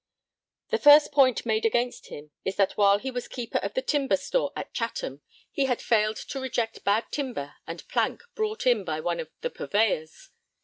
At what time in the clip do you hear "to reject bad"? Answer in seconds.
6.29-7.11